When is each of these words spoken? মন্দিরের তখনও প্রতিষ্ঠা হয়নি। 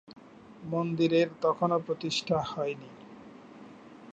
মন্দিরের 0.63 1.27
তখনও 1.41 1.77
প্রতিষ্ঠা 1.79 2.37
হয়নি। 2.45 2.89